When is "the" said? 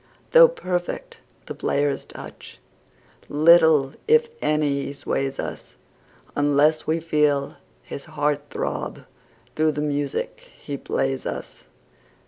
1.45-1.53, 9.73-9.81